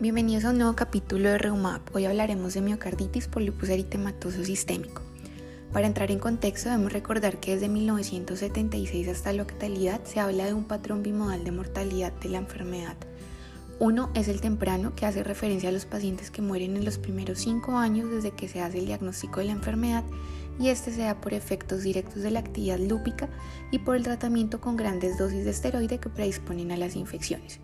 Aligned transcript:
Bienvenidos 0.00 0.46
a 0.46 0.50
un 0.52 0.56
nuevo 0.56 0.74
capítulo 0.74 1.28
de 1.28 1.36
Reumap. 1.36 1.94
Hoy 1.94 2.06
hablaremos 2.06 2.54
de 2.54 2.62
miocarditis 2.62 3.28
por 3.28 3.42
lupus 3.42 3.68
eritematoso 3.68 4.42
sistémico. 4.46 5.02
Para 5.74 5.86
entrar 5.86 6.10
en 6.10 6.18
contexto, 6.18 6.70
debemos 6.70 6.94
recordar 6.94 7.38
que 7.38 7.52
desde 7.52 7.68
1976 7.68 9.08
hasta 9.08 9.34
la 9.34 9.42
actualidad 9.42 10.02
se 10.04 10.18
habla 10.18 10.46
de 10.46 10.54
un 10.54 10.64
patrón 10.64 11.02
bimodal 11.02 11.44
de 11.44 11.50
mortalidad 11.50 12.14
de 12.14 12.30
la 12.30 12.38
enfermedad. 12.38 12.96
Uno 13.78 14.10
es 14.14 14.28
el 14.28 14.40
temprano, 14.40 14.94
que 14.94 15.04
hace 15.04 15.22
referencia 15.22 15.68
a 15.68 15.72
los 15.72 15.84
pacientes 15.84 16.30
que 16.30 16.40
mueren 16.40 16.78
en 16.78 16.86
los 16.86 16.96
primeros 16.96 17.38
cinco 17.38 17.76
años 17.76 18.10
desde 18.10 18.30
que 18.30 18.48
se 18.48 18.62
hace 18.62 18.78
el 18.78 18.86
diagnóstico 18.86 19.40
de 19.40 19.46
la 19.46 19.52
enfermedad, 19.52 20.04
y 20.58 20.68
este 20.68 20.92
se 20.92 21.02
da 21.02 21.20
por 21.20 21.34
efectos 21.34 21.82
directos 21.82 22.22
de 22.22 22.30
la 22.30 22.40
actividad 22.40 22.78
lúpica 22.78 23.28
y 23.70 23.80
por 23.80 23.96
el 23.96 24.02
tratamiento 24.02 24.62
con 24.62 24.78
grandes 24.78 25.18
dosis 25.18 25.44
de 25.44 25.50
esteroide 25.50 25.98
que 25.98 26.08
predisponen 26.08 26.72
a 26.72 26.78
las 26.78 26.96
infecciones. 26.96 27.60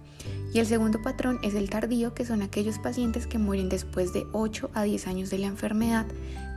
Y 0.52 0.59
el 0.59 0.66
segundo 0.66 1.02
patrón 1.02 1.38
es 1.43 1.55
el 1.55 1.69
tardío, 1.69 2.15
que 2.15 2.25
son 2.25 2.43
aquellos 2.43 2.79
pacientes 2.79 3.27
que 3.27 3.38
mueren 3.38 3.69
después 3.69 4.12
de 4.12 4.27
8 4.33 4.70
a 4.75 4.83
10 4.84 5.06
años 5.06 5.30
de 5.30 5.39
la 5.39 5.47
enfermedad, 5.47 6.06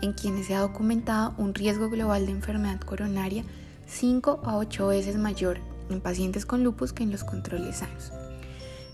en 0.02 0.14
quienes 0.14 0.48
se 0.48 0.56
ha 0.56 0.60
documentado 0.60 1.34
un 1.38 1.54
riesgo 1.54 1.90
global 1.90 2.26
de 2.26 2.32
enfermedad 2.32 2.80
coronaria 2.80 3.44
5 3.88 4.42
a 4.46 4.58
8 4.58 4.88
veces 4.88 5.18
mayor 5.18 5.60
en 5.90 6.00
pacientes 6.00 6.46
con 6.46 6.64
lupus 6.64 6.94
que 6.94 7.04
en 7.04 7.12
los 7.12 7.24
controles 7.24 7.78
sanos. 7.78 8.12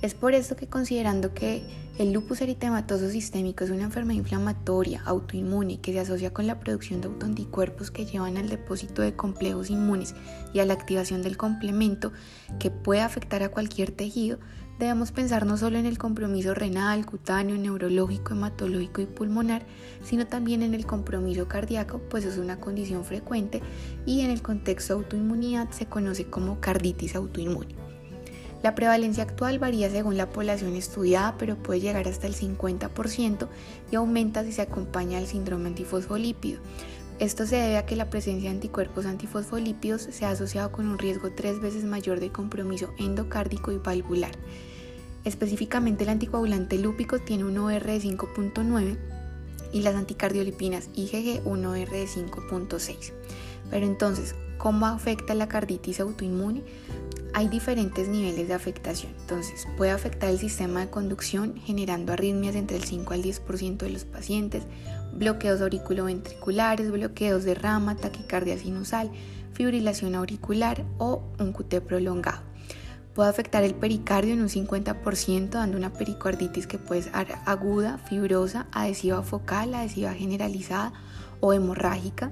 Es 0.01 0.13
por 0.13 0.33
esto 0.33 0.55
que 0.55 0.67
considerando 0.67 1.33
que 1.33 1.63
el 1.97 2.11
lupus 2.11 2.41
eritematoso 2.41 3.09
sistémico 3.09 3.63
es 3.63 3.69
una 3.69 3.85
enfermedad 3.85 4.19
inflamatoria, 4.19 5.01
autoinmune, 5.05 5.79
que 5.79 5.93
se 5.93 6.01
asocia 6.01 6.33
con 6.33 6.45
la 6.45 6.59
producción 6.59 6.99
de 6.99 7.07
autoanticuerpos 7.07 7.89
que 7.89 8.05
llevan 8.05 8.35
al 8.35 8.49
depósito 8.49 9.01
de 9.01 9.15
complejos 9.15 9.69
inmunes 9.69 10.13
y 10.53 10.59
a 10.59 10.65
la 10.65 10.73
activación 10.73 11.21
del 11.21 11.37
complemento 11.37 12.11
que 12.59 12.69
puede 12.69 13.01
afectar 13.01 13.43
a 13.43 13.49
cualquier 13.49 13.91
tejido, 13.91 14.39
debemos 14.77 15.13
pensar 15.13 15.45
no 15.45 15.55
solo 15.55 15.77
en 15.77 15.85
el 15.85 15.97
compromiso 15.97 16.53
renal, 16.53 17.05
cutáneo, 17.05 17.57
neurológico, 17.57 18.33
hematológico 18.33 19.01
y 19.01 19.05
pulmonar, 19.05 19.65
sino 20.03 20.27
también 20.27 20.61
en 20.63 20.73
el 20.73 20.85
compromiso 20.85 21.47
cardíaco, 21.47 22.01
pues 22.09 22.25
es 22.25 22.37
una 22.37 22.59
condición 22.59 23.05
frecuente 23.05 23.61
y 24.05 24.21
en 24.21 24.31
el 24.31 24.41
contexto 24.41 24.95
de 24.95 25.03
autoinmunidad 25.03 25.71
se 25.71 25.85
conoce 25.85 26.25
como 26.25 26.59
carditis 26.59 27.15
autoinmune. 27.15 27.84
La 28.65 28.73
prevalencia 28.73 29.21
actual 29.21 29.59
varía 29.59 29.91
según 29.91 30.17
la 30.17 30.31
población 30.31 30.75
estudiada, 30.75 31.37
pero 31.37 31.55
puede 31.55 31.81
llegar 31.81 32.07
hasta 32.07 32.25
el 32.25 32.33
50% 32.33 33.47
y 33.91 33.95
aumenta 33.95 34.43
si 34.43 34.53
se 34.53 34.63
acompaña 34.63 35.19
al 35.19 35.27
síndrome 35.27 35.67
antifosfolípido. 35.67 36.61
Esto 37.19 37.45
se 37.45 37.57
debe 37.57 37.77
a 37.77 37.85
que 37.85 37.95
la 37.95 38.09
presencia 38.09 38.49
de 38.49 38.55
anticuerpos 38.55 39.05
antifosfolípidos 39.05 40.01
se 40.01 40.25
ha 40.25 40.31
asociado 40.31 40.71
con 40.71 40.87
un 40.87 40.97
riesgo 40.97 41.29
tres 41.29 41.61
veces 41.61 41.83
mayor 41.83 42.19
de 42.19 42.31
compromiso 42.31 42.91
endocárdico 42.97 43.71
y 43.71 43.77
valvular. 43.77 44.31
Específicamente 45.25 46.03
el 46.03 46.09
anticoagulante 46.09 46.79
lúpico 46.79 47.19
tiene 47.19 47.43
un 47.43 47.59
OR 47.59 47.83
de 47.83 48.01
5.9 48.01 48.97
y 49.73 49.81
las 49.83 49.93
anticardiolipinas 49.93 50.89
IgG 50.95 51.45
un 51.45 51.67
OR 51.67 51.91
de 51.91 52.07
5.6. 52.07 53.13
Pero 53.69 53.85
entonces, 53.85 54.33
¿cómo 54.57 54.87
afecta 54.87 55.35
la 55.35 55.47
carditis 55.47 55.99
autoinmune? 55.99 56.63
Hay 57.35 57.49
diferentes 57.49 58.07
niveles 58.07 58.47
de 58.47 58.53
afectación. 58.53 59.11
Entonces, 59.19 59.67
puede 59.75 59.91
afectar 59.91 60.29
el 60.29 60.39
sistema 60.39 60.79
de 60.79 60.89
conducción 60.89 61.57
generando 61.57 62.13
arritmias 62.13 62.55
entre 62.55 62.77
el 62.77 62.85
5 62.85 63.13
al 63.13 63.23
10% 63.23 63.75
de 63.75 63.89
los 63.89 64.05
pacientes, 64.05 64.63
bloqueos 65.13 65.59
auriculoventriculares, 65.59 66.89
bloqueos 66.89 67.43
de 67.43 67.53
rama, 67.53 67.97
taquicardia 67.97 68.57
sinusal, 68.57 69.11
fibrilación 69.51 70.15
auricular 70.15 70.85
o 70.97 71.23
un 71.37 71.51
QT 71.51 71.81
prolongado. 71.81 72.41
Puede 73.13 73.31
afectar 73.31 73.65
el 73.65 73.75
pericardio 73.75 74.33
en 74.33 74.41
un 74.41 74.47
50%, 74.47 75.49
dando 75.49 75.75
una 75.75 75.91
pericarditis 75.91 76.67
que 76.67 76.77
puede 76.77 77.01
ser 77.01 77.35
aguda, 77.45 77.97
fibrosa, 77.97 78.67
adhesiva 78.71 79.23
focal, 79.23 79.73
adhesiva 79.73 80.13
generalizada 80.13 80.93
o 81.41 81.51
hemorrágica 81.51 82.31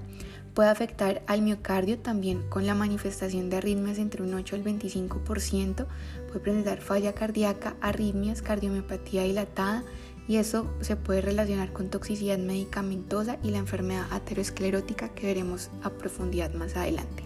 Puede 0.53 0.69
afectar 0.69 1.24
al 1.25 1.41
miocardio 1.41 1.97
también 1.97 2.47
con 2.50 2.68
la 2.68 2.75
manifestación 2.75 3.50
de 3.50 3.58
arritmias 3.58 3.97
entre 3.97 4.22
un 4.22 4.36
8 4.36 4.56
al 4.56 4.64
25%. 4.64 5.88
Puede 6.28 6.40
presentar 6.40 6.80
falla 6.80 7.14
cardíaca, 7.14 7.75
arritmias, 7.81 8.44
cardiomiopatía 8.44 9.24
dilatada 9.24 9.84
y 10.28 10.38
eso 10.38 10.72
se 10.81 10.96
puede 10.96 11.22
relacionar 11.22 11.74
con 11.74 11.90
toxicidad 11.90 12.38
medicamentosa 12.38 13.38
y 13.44 13.50
la 13.50 13.58
enfermedad 13.58 14.06
aterosclerótica 14.12 15.09
que 15.09 15.28
veremos 15.28 15.72
a 15.81 15.90
profundidad 15.90 16.53
más 16.53 16.75
adelante. 16.75 17.24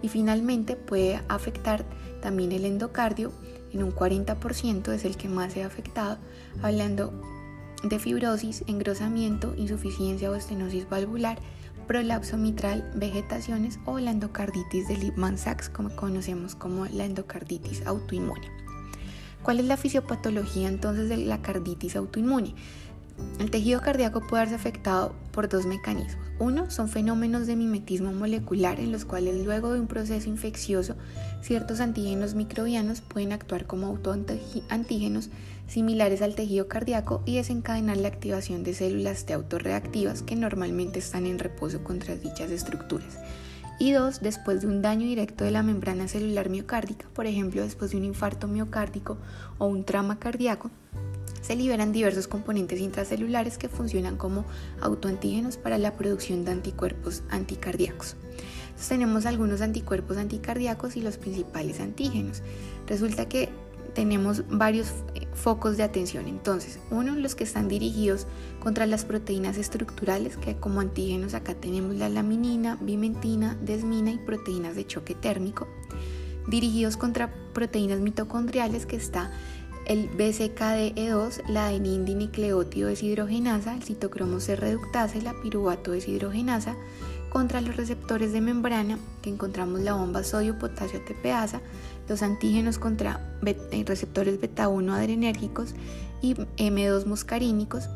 Y 0.00 0.08
finalmente 0.08 0.76
puede 0.76 1.20
afectar 1.28 1.84
también 2.22 2.52
el 2.52 2.64
endocardio, 2.64 3.32
en 3.72 3.82
un 3.82 3.92
40% 3.94 4.92
es 4.92 5.04
el 5.04 5.16
que 5.16 5.28
más 5.28 5.52
se 5.52 5.62
ha 5.62 5.66
afectado, 5.66 6.18
hablando 6.62 7.12
de 7.82 7.98
fibrosis, 7.98 8.64
engrosamiento, 8.66 9.54
insuficiencia 9.56 10.30
o 10.30 10.34
estenosis 10.34 10.88
valvular 10.88 11.38
prolapso 11.86 12.36
mitral, 12.36 12.90
vegetaciones 12.94 13.78
o 13.84 13.98
la 13.98 14.10
endocarditis 14.10 14.88
de 14.88 14.96
Liebman-Sachs, 14.96 15.68
como 15.68 15.94
conocemos 15.94 16.54
como 16.54 16.86
la 16.86 17.04
endocarditis 17.04 17.86
autoinmune. 17.86 18.50
¿Cuál 19.42 19.60
es 19.60 19.66
la 19.66 19.76
fisiopatología 19.76 20.66
entonces 20.66 21.08
de 21.08 21.18
la 21.18 21.40
carditis 21.40 21.94
autoinmune? 21.94 22.56
El 23.38 23.50
tejido 23.50 23.80
cardíaco 23.80 24.20
puede 24.26 24.42
verse 24.42 24.54
afectado 24.54 25.14
por 25.32 25.48
dos 25.48 25.66
mecanismos. 25.66 26.26
Uno 26.38 26.70
son 26.70 26.88
fenómenos 26.88 27.46
de 27.46 27.56
mimetismo 27.56 28.12
molecular 28.12 28.78
en 28.78 28.92
los 28.92 29.04
cuales 29.04 29.44
luego 29.44 29.72
de 29.72 29.80
un 29.80 29.86
proceso 29.86 30.28
infeccioso 30.28 30.94
ciertos 31.40 31.80
antígenos 31.80 32.34
microbianos 32.34 33.00
pueden 33.00 33.32
actuar 33.32 33.66
como 33.66 33.86
autoantígenos 33.86 35.30
similares 35.66 36.22
al 36.22 36.34
tejido 36.34 36.68
cardíaco 36.68 37.22
y 37.24 37.36
desencadenar 37.36 37.96
la 37.96 38.08
activación 38.08 38.64
de 38.64 38.74
células 38.74 39.24
T 39.24 39.32
autorreactivas 39.32 40.22
que 40.22 40.36
normalmente 40.36 40.98
están 40.98 41.24
en 41.24 41.38
reposo 41.38 41.82
contra 41.82 42.16
dichas 42.16 42.50
estructuras. 42.50 43.18
Y 43.78 43.92
dos, 43.92 44.20
después 44.20 44.62
de 44.62 44.68
un 44.68 44.80
daño 44.80 45.06
directo 45.06 45.44
de 45.44 45.50
la 45.50 45.62
membrana 45.62 46.08
celular 46.08 46.48
miocárdica, 46.48 47.06
por 47.14 47.26
ejemplo 47.26 47.62
después 47.62 47.90
de 47.90 47.98
un 47.98 48.04
infarto 48.04 48.48
miocárdico 48.48 49.18
o 49.58 49.66
un 49.66 49.84
trauma 49.84 50.18
cardíaco, 50.18 50.70
se 51.46 51.54
liberan 51.54 51.92
diversos 51.92 52.26
componentes 52.26 52.80
intracelulares 52.80 53.56
que 53.56 53.68
funcionan 53.68 54.16
como 54.16 54.44
autoantígenos 54.80 55.56
para 55.56 55.78
la 55.78 55.92
producción 55.92 56.44
de 56.44 56.50
anticuerpos 56.50 57.22
anticardíacos. 57.30 58.16
Entonces 58.66 58.88
tenemos 58.88 59.26
algunos 59.26 59.60
anticuerpos 59.60 60.16
anticardíacos 60.16 60.96
y 60.96 61.02
los 61.02 61.18
principales 61.18 61.78
antígenos. 61.78 62.42
Resulta 62.88 63.28
que 63.28 63.48
tenemos 63.94 64.42
varios 64.48 64.88
eh, 65.14 65.28
focos 65.34 65.76
de 65.76 65.84
atención. 65.84 66.26
Entonces, 66.26 66.80
uno, 66.90 67.14
los 67.14 67.36
que 67.36 67.44
están 67.44 67.68
dirigidos 67.68 68.26
contra 68.58 68.84
las 68.84 69.04
proteínas 69.04 69.56
estructurales, 69.56 70.36
que 70.36 70.56
como 70.56 70.80
antígenos 70.80 71.32
acá 71.34 71.54
tenemos 71.54 71.94
la 71.94 72.08
laminina, 72.08 72.76
bimentina, 72.80 73.56
desmina 73.62 74.10
y 74.10 74.18
proteínas 74.18 74.74
de 74.74 74.84
choque 74.84 75.14
térmico. 75.14 75.68
Dirigidos 76.48 76.96
contra 76.96 77.32
proteínas 77.54 78.00
mitocondriales, 78.00 78.84
que 78.84 78.96
está 78.96 79.30
el 79.86 80.10
BCKDE2, 80.10 81.46
la 81.48 81.66
adenindininucleótido 81.66 82.88
deshidrogenasa, 82.88 83.74
el 83.74 83.84
citocromo 83.84 84.40
C 84.40 84.56
reductase, 84.56 85.22
la 85.22 85.34
piruvato 85.40 85.92
deshidrogenasa, 85.92 86.76
contra 87.30 87.60
los 87.60 87.76
receptores 87.76 88.32
de 88.32 88.40
membrana, 88.40 88.98
que 89.22 89.30
encontramos 89.30 89.80
la 89.80 89.92
bomba 89.92 90.24
sodio-potasio 90.24 91.02
TPasa, 91.04 91.60
los 92.08 92.22
antígenos 92.22 92.78
contra 92.78 93.38
eh, 93.44 93.84
receptores 93.86 94.40
beta-1 94.40 94.92
adrenérgicos 94.92 95.74
y 96.20 96.34
M2 96.34 97.06
muscarínicos. 97.06 97.88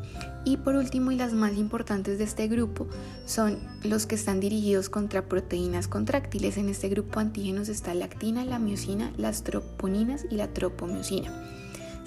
Y 0.45 0.57
por 0.57 0.75
último, 0.75 1.11
y 1.11 1.17
las 1.17 1.33
más 1.33 1.55
importantes 1.57 2.17
de 2.17 2.23
este 2.23 2.47
grupo, 2.47 2.87
son 3.25 3.59
los 3.83 4.05
que 4.05 4.15
están 4.15 4.39
dirigidos 4.39 4.89
contra 4.89 5.25
proteínas 5.25 5.87
contráctiles. 5.87 6.57
En 6.57 6.69
este 6.69 6.89
grupo 6.89 7.19
antígenos 7.19 7.67
está 7.69 7.93
la 7.93 8.05
actina, 8.05 8.45
la 8.45 8.59
miocina, 8.59 9.11
las 9.17 9.43
troponinas 9.43 10.25
y 10.29 10.35
la 10.35 10.47
tropomiosina 10.47 11.31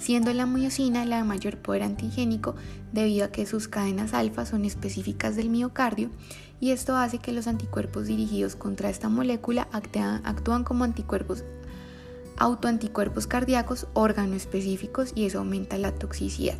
siendo 0.05 0.31
la 0.33 0.45
miocina 0.45 1.03
la 1.03 1.17
de 1.17 1.23
mayor 1.23 1.57
poder 1.57 1.81
antigénico 1.81 2.53
debido 2.93 3.25
a 3.25 3.31
que 3.31 3.47
sus 3.47 3.67
cadenas 3.67 4.13
alfa 4.13 4.45
son 4.45 4.63
específicas 4.63 5.35
del 5.35 5.49
miocardio 5.49 6.11
y 6.59 6.69
esto 6.69 6.95
hace 6.95 7.17
que 7.17 7.31
los 7.31 7.47
anticuerpos 7.47 8.05
dirigidos 8.05 8.55
contra 8.55 8.91
esta 8.91 9.09
molécula 9.09 9.67
actúan 9.71 10.63
como 10.63 10.83
anticuerpos 10.83 11.43
autoanticuerpos 12.37 13.25
cardíacos 13.25 13.87
órgano 13.93 14.35
específicos 14.35 15.11
y 15.15 15.25
eso 15.25 15.39
aumenta 15.39 15.79
la 15.79 15.91
toxicidad. 15.91 16.59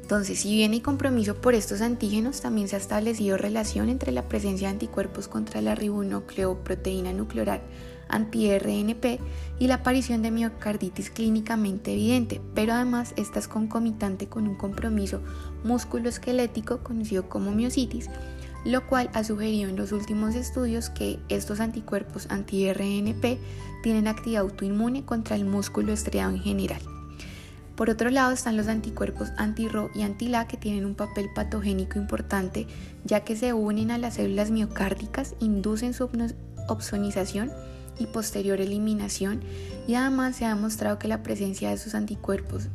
Entonces, 0.00 0.38
si 0.38 0.54
bien 0.54 0.70
hay 0.70 0.82
compromiso 0.82 1.34
por 1.34 1.54
estos 1.54 1.80
antígenos, 1.80 2.40
también 2.40 2.68
se 2.68 2.76
ha 2.76 2.78
establecido 2.78 3.38
relación 3.38 3.88
entre 3.88 4.12
la 4.12 4.28
presencia 4.28 4.68
de 4.68 4.74
anticuerpos 4.74 5.26
contra 5.26 5.62
la 5.62 5.74
ribonucleoproteína 5.74 7.12
nuclear 7.12 7.62
anti-RNP 8.10 9.20
y 9.58 9.66
la 9.66 9.76
aparición 9.76 10.22
de 10.22 10.30
miocarditis 10.30 11.10
clínicamente 11.10 11.92
evidente, 11.92 12.40
pero 12.54 12.72
además 12.72 13.14
esta 13.16 13.38
es 13.38 13.48
concomitante 13.48 14.28
con 14.28 14.46
un 14.46 14.56
compromiso 14.56 15.20
musculoesquelético 15.64 16.78
conocido 16.78 17.28
como 17.28 17.52
miocitis, 17.52 18.08
lo 18.64 18.86
cual 18.86 19.10
ha 19.14 19.24
sugerido 19.24 19.70
en 19.70 19.76
los 19.76 19.92
últimos 19.92 20.34
estudios 20.34 20.90
que 20.90 21.18
estos 21.28 21.60
anticuerpos 21.60 22.26
anti-RNP 22.30 23.38
tienen 23.82 24.08
actividad 24.08 24.42
autoinmune 24.42 25.04
contra 25.04 25.36
el 25.36 25.44
músculo 25.44 25.92
estriado 25.92 26.30
en 26.30 26.40
general. 26.40 26.80
Por 27.80 27.88
otro 27.88 28.10
lado 28.10 28.32
están 28.32 28.58
los 28.58 28.68
anticuerpos 28.68 29.30
anti-RO 29.38 29.90
y 29.94 30.02
anti-LA 30.02 30.46
que 30.48 30.58
tienen 30.58 30.84
un 30.84 30.94
papel 30.94 31.30
patogénico 31.34 31.98
importante 31.98 32.66
ya 33.04 33.20
que 33.20 33.36
se 33.36 33.54
unen 33.54 33.90
a 33.90 33.96
las 33.96 34.16
células 34.16 34.50
miocárdicas, 34.50 35.34
inducen 35.40 35.94
su 35.94 36.10
opsonización 36.68 37.50
y 38.00 38.06
posterior 38.06 38.60
eliminación 38.60 39.40
y 39.86 39.94
además 39.94 40.36
se 40.36 40.44
ha 40.44 40.54
demostrado 40.54 40.98
que 40.98 41.08
la 41.08 41.22
presencia 41.22 41.68
de 41.68 41.74
esos 41.74 41.94
anticuerpos, 41.94 42.68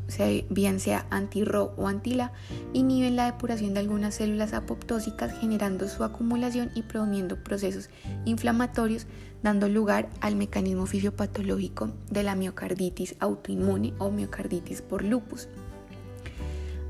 bien 0.49 0.79
sea 0.79 1.05
anti-RO 1.09 1.73
o 1.77 1.87
anti-LA, 1.87 2.31
inhiben 2.73 3.15
la 3.15 3.25
depuración 3.25 3.73
de 3.73 3.79
algunas 3.81 4.15
células 4.15 4.53
apoptósicas 4.53 5.37
generando 5.39 5.87
su 5.87 6.03
acumulación 6.03 6.71
y 6.75 6.83
promoviendo 6.83 7.43
procesos 7.43 7.89
inflamatorios 8.25 9.07
dando 9.43 9.69
lugar 9.69 10.09
al 10.21 10.35
mecanismo 10.35 10.85
fisiopatológico 10.85 11.91
de 12.09 12.23
la 12.23 12.35
miocarditis 12.35 13.15
autoinmune 13.19 13.93
o 13.99 14.09
miocarditis 14.09 14.81
por 14.81 15.03
lupus. 15.03 15.47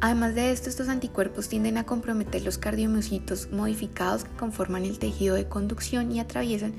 Además 0.01 0.35
de 0.35 0.51
esto, 0.51 0.69
estos 0.69 0.89
anticuerpos 0.89 1.49
tienden 1.49 1.77
a 1.77 1.85
comprometer 1.85 2.43
los 2.43 2.57
cardiomiocitos 2.57 3.49
modificados 3.51 4.25
que 4.25 4.35
conforman 4.37 4.85
el 4.85 4.99
tejido 4.99 5.35
de 5.35 5.47
conducción 5.47 6.11
y 6.11 6.19
atraviesan 6.19 6.73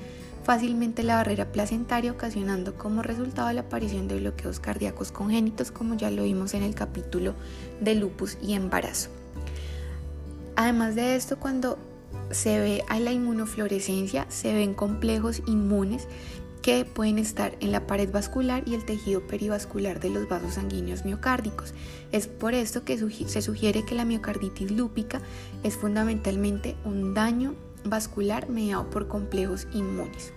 fácilmente 0.47 1.03
la 1.03 1.17
barrera 1.17 1.51
placentaria, 1.51 2.13
ocasionando 2.13 2.77
como 2.77 3.03
resultado 3.03 3.51
la 3.51 3.61
aparición 3.61 4.07
de 4.07 4.17
bloqueos 4.17 4.61
cardíacos 4.61 5.11
congénitos, 5.11 5.71
como 5.71 5.95
ya 5.95 6.09
lo 6.09 6.23
vimos 6.23 6.53
en 6.53 6.63
el 6.63 6.73
capítulo 6.73 7.35
de 7.81 7.95
lupus 7.95 8.37
y 8.41 8.53
embarazo. 8.53 9.09
Además 10.55 10.95
de 10.95 11.17
esto, 11.17 11.37
cuando 11.37 11.77
se 12.31 12.61
ve 12.61 12.83
a 12.87 12.97
la 13.01 13.11
inmunofluorescencia, 13.11 14.25
se 14.29 14.53
ven 14.53 14.73
complejos 14.73 15.41
inmunes 15.47 16.07
que 16.61 16.85
pueden 16.85 17.19
estar 17.19 17.57
en 17.59 17.73
la 17.73 17.85
pared 17.85 18.09
vascular 18.09 18.63
y 18.65 18.73
el 18.73 18.85
tejido 18.85 19.27
perivascular 19.27 19.99
de 19.99 20.11
los 20.11 20.29
vasos 20.29 20.53
sanguíneos 20.53 21.03
miocárdicos. 21.03 21.73
Es 22.13 22.27
por 22.27 22.53
esto 22.53 22.85
que 22.85 22.97
se 22.97 23.41
sugiere 23.41 23.83
que 23.83 23.95
la 23.95 24.05
miocarditis 24.05 24.71
lúpica 24.71 25.19
es 25.63 25.75
fundamentalmente 25.75 26.77
un 26.85 27.13
daño 27.13 27.53
vascular 27.83 28.47
mediado 28.47 28.89
por 28.89 29.09
complejos 29.09 29.67
inmunes. 29.73 30.36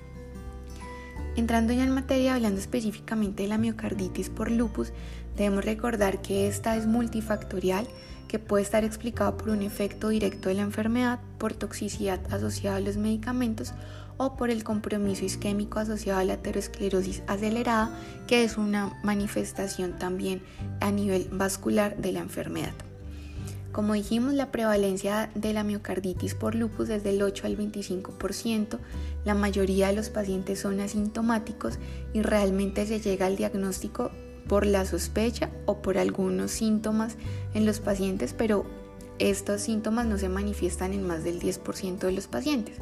Entrando 1.40 1.72
ya 1.72 1.84
en 1.84 1.94
materia, 1.94 2.34
hablando 2.34 2.60
específicamente 2.60 3.44
de 3.44 3.48
la 3.48 3.56
miocarditis 3.56 4.28
por 4.28 4.50
lupus, 4.50 4.92
debemos 5.38 5.64
recordar 5.64 6.20
que 6.20 6.46
esta 6.46 6.76
es 6.76 6.86
multifactorial, 6.86 7.88
que 8.28 8.38
puede 8.38 8.62
estar 8.62 8.84
explicada 8.84 9.38
por 9.38 9.48
un 9.48 9.62
efecto 9.62 10.10
directo 10.10 10.50
de 10.50 10.56
la 10.56 10.62
enfermedad, 10.62 11.18
por 11.38 11.54
toxicidad 11.54 12.20
asociada 12.30 12.76
a 12.76 12.80
los 12.80 12.98
medicamentos 12.98 13.72
o 14.18 14.36
por 14.36 14.50
el 14.50 14.64
compromiso 14.64 15.24
isquémico 15.24 15.78
asociado 15.78 16.20
a 16.20 16.24
la 16.24 16.34
aterosclerosis 16.34 17.22
acelerada, 17.26 17.98
que 18.26 18.44
es 18.44 18.58
una 18.58 19.00
manifestación 19.02 19.98
también 19.98 20.42
a 20.80 20.90
nivel 20.90 21.26
vascular 21.32 21.96
de 21.96 22.12
la 22.12 22.20
enfermedad. 22.20 22.74
Como 23.72 23.94
dijimos, 23.94 24.34
la 24.34 24.50
prevalencia 24.50 25.30
de 25.34 25.52
la 25.52 25.62
miocarditis 25.62 26.34
por 26.34 26.56
lupus 26.56 26.88
es 26.88 27.04
del 27.04 27.22
8 27.22 27.46
al 27.46 27.56
25%. 27.56 28.78
La 29.24 29.34
mayoría 29.34 29.88
de 29.88 29.94
los 29.94 30.10
pacientes 30.10 30.58
son 30.58 30.80
asintomáticos 30.80 31.78
y 32.12 32.22
realmente 32.22 32.84
se 32.86 33.00
llega 33.00 33.26
al 33.26 33.36
diagnóstico 33.36 34.10
por 34.48 34.66
la 34.66 34.84
sospecha 34.84 35.50
o 35.66 35.82
por 35.82 35.98
algunos 35.98 36.50
síntomas 36.50 37.16
en 37.54 37.64
los 37.64 37.78
pacientes, 37.78 38.34
pero 38.36 38.66
estos 39.20 39.60
síntomas 39.60 40.06
no 40.06 40.18
se 40.18 40.28
manifiestan 40.28 40.92
en 40.92 41.06
más 41.06 41.22
del 41.22 41.40
10% 41.40 41.98
de 41.98 42.12
los 42.12 42.26
pacientes. 42.26 42.78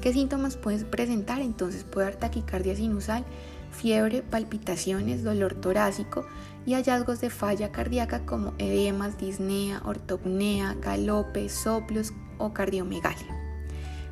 ¿Qué 0.00 0.12
síntomas 0.12 0.56
puedes 0.56 0.82
presentar? 0.82 1.40
Entonces 1.40 1.84
puede 1.84 2.08
haber 2.08 2.18
taquicardia 2.18 2.74
sinusal, 2.74 3.24
fiebre, 3.70 4.22
palpitaciones, 4.22 5.22
dolor 5.22 5.54
torácico 5.54 6.26
y 6.66 6.74
hallazgos 6.74 7.20
de 7.20 7.30
falla 7.30 7.72
cardíaca 7.72 8.24
como 8.26 8.54
edemas, 8.58 9.18
disnea, 9.18 9.82
ortopnea, 9.84 10.74
galope, 10.80 11.48
soplos 11.48 12.12
o 12.38 12.52
cardiomegalia. 12.52 13.44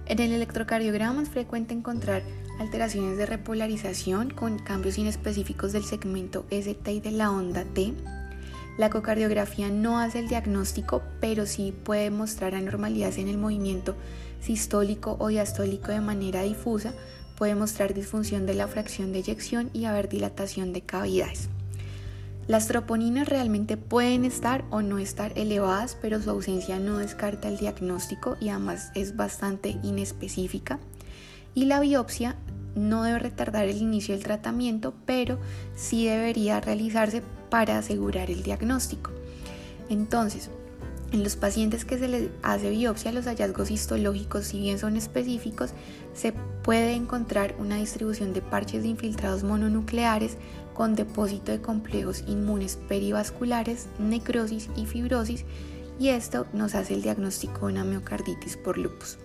En 0.07 0.19
el 0.19 0.33
electrocardiograma 0.33 1.23
es 1.23 1.29
frecuente 1.29 1.75
encontrar 1.75 2.23
alteraciones 2.59 3.17
de 3.17 3.27
repolarización 3.27 4.31
con 4.31 4.59
cambios 4.59 4.99
inespecíficos 4.99 5.73
del 5.73 5.85
segmento 5.85 6.45
ST 6.51 6.93
y 6.93 7.01
de 7.01 7.11
la 7.13 7.31
onda 7.31 7.65
T. 7.65 7.95
La 8.79 8.87
ecocardiografía 8.87 9.71
no 9.71 9.99
hace 9.99 10.19
el 10.19 10.29
diagnóstico, 10.29 11.03
pero 11.21 11.47
sí 11.47 11.73
puede 11.85 12.11
mostrar 12.11 12.55
anormalidades 12.55 13.19
en 13.19 13.29
el 13.29 13.39
movimiento 13.39 13.95
sistólico 14.41 15.17
o 15.21 15.29
diastólico 15.29 15.93
de 15.93 16.01
manera 16.01 16.43
difusa, 16.43 16.93
puede 17.37 17.55
mostrar 17.55 17.95
disfunción 17.95 18.47
de 18.47 18.55
la 18.55 18.69
fracción 18.69 19.13
de 19.13 19.21
eyección 19.21 19.71
y 19.73 19.85
haber 19.85 20.09
dilatación 20.09 20.73
de 20.73 20.83
cavidades. 20.83 21.49
Las 22.49 22.67
troponinas 22.67 23.29
realmente 23.29 23.77
pueden 23.77 24.25
estar 24.25 24.65
o 24.71 24.83
no 24.83 24.99
estar 24.99 25.33
elevadas, 25.39 25.97
pero 26.03 26.21
su 26.21 26.31
ausencia 26.31 26.79
no 26.81 26.99
descarta 26.99 27.49
el 27.49 27.57
diagnóstico 27.57 28.37
y 28.41 28.49
además 28.49 28.91
es 28.95 29.17
bastante 29.17 29.79
inespecífica. 29.83 30.81
Y 31.55 31.67
la 31.67 31.79
biopsia 31.79 32.37
no 32.75 33.05
debe 33.05 33.21
retardar 33.21 33.67
el 33.67 33.77
inicio 33.77 34.15
del 34.15 34.25
tratamiento, 34.25 34.95
pero 35.07 35.39
sí 35.77 36.07
debería 36.07 36.61
realizarse 36.61 37.23
para 37.49 37.79
asegurar 37.79 38.31
el 38.31 38.43
diagnóstico. 38.43 39.13
Entonces, 39.89 40.51
en 41.13 41.23
los 41.23 41.37
pacientes 41.37 41.85
que 41.85 41.99
se 41.99 42.09
les 42.09 42.31
hace 42.43 42.71
biopsia, 42.71 43.13
los 43.13 43.27
hallazgos 43.27 43.71
histológicos, 43.71 44.47
si 44.47 44.61
bien 44.61 44.79
son 44.79 44.97
específicos, 44.97 45.71
se 46.15 46.33
puede 46.63 46.95
encontrar 46.95 47.55
una 47.59 47.77
distribución 47.77 48.33
de 48.33 48.41
parches 48.41 48.83
de 48.83 48.89
infiltrados 48.89 49.45
mononucleares 49.45 50.37
con 50.75 50.95
depósito 50.95 51.53
de 51.53 51.61
complejos 51.61 52.25
inmunes 52.27 52.79
perivasculares, 52.89 53.89
necrosis 53.99 54.71
y 54.75 54.87
fibrosis, 54.87 55.45
y 55.99 56.09
esto 56.09 56.47
nos 56.53 56.75
hace 56.75 56.95
el 56.95 57.03
diagnóstico 57.03 57.67
de 57.67 57.75
una 57.75 57.85
miocarditis 57.85 58.57
por 58.57 58.79
lupus. 58.79 59.19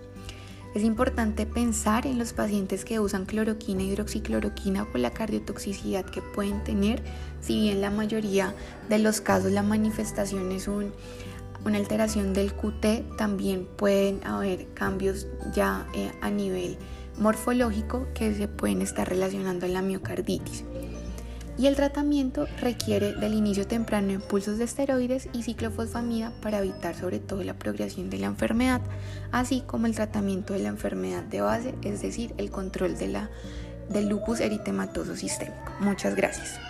Es 0.75 0.83
importante 0.83 1.45
pensar 1.45 2.05
en 2.05 2.19
los 2.19 2.33
pacientes 2.33 2.85
que 2.85 2.99
usan 2.99 3.25
cloroquina, 3.25 3.81
hidroxicloroquina 3.81 4.85
por 4.85 4.99
la 4.99 5.11
cardiotoxicidad 5.11 6.05
que 6.05 6.21
pueden 6.21 6.63
tener, 6.63 7.01
si 7.41 7.61
bien 7.61 7.81
la 7.81 7.89
mayoría 7.89 8.53
de 8.89 8.99
los 8.99 9.21
casos 9.21 9.51
la 9.51 9.63
manifestación 9.63 10.51
es 10.51 10.67
un 10.67 10.91
una 11.67 11.77
alteración 11.77 12.33
del 12.33 12.53
QT, 12.53 13.17
también 13.17 13.65
pueden 13.65 14.25
haber 14.25 14.67
cambios 14.73 15.27
ya 15.53 15.85
eh, 15.93 16.11
a 16.21 16.29
nivel 16.29 16.77
morfológico 17.17 18.07
que 18.13 18.33
se 18.33 18.47
pueden 18.47 18.81
estar 18.81 19.07
relacionando 19.07 19.65
en 19.65 19.73
la 19.73 19.81
miocarditis. 19.81 20.63
Y 21.57 21.65
el 21.65 21.75
tratamiento 21.75 22.45
requiere 22.61 23.13
del 23.13 23.33
inicio 23.33 23.65
temprano 23.65 24.07
de 24.07 24.13
impulsos 24.13 24.59
de 24.59 24.65
esteroides 24.65 25.27
y 25.33 25.41
ciclofosfamida 25.41 26.31
para 26.41 26.59
evitar 26.59 26.95
sobre 26.95 27.19
todo 27.19 27.43
la 27.43 27.55
progresión 27.55 28.09
de 28.11 28.19
la 28.19 28.27
enfermedad, 28.27 28.81
así 29.31 29.61
como 29.61 29.87
el 29.87 29.95
tratamiento 29.95 30.53
de 30.53 30.59
la 30.59 30.69
enfermedad 30.69 31.23
de 31.23 31.41
base, 31.41 31.73
es 31.83 32.01
decir, 32.01 32.33
el 32.37 32.51
control 32.51 32.97
de 32.97 33.07
la, 33.07 33.29
del 33.89 34.07
lupus 34.07 34.39
eritematoso 34.39 35.15
sistémico. 35.15 35.73
Muchas 35.79 36.15
gracias. 36.15 36.66